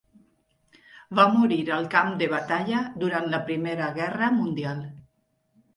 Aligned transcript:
Va 1.19 1.25
morir 1.35 1.59
al 1.77 1.85
camp 1.97 2.11
de 2.23 2.31
batalla 2.33 2.83
durant 3.05 3.29
la 3.35 3.45
Primera 3.53 3.95
Guerra 4.01 4.33
Mundial. 4.43 4.83